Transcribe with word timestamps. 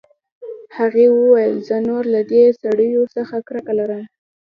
هغې 0.77 1.05
وویل 1.11 1.53
زه 1.67 1.77
نور 1.89 2.03
له 2.13 2.21
دې 2.31 2.43
سړیو 2.61 3.03
څخه 3.15 3.35
کرکه 3.47 3.73
لرم 3.79 4.03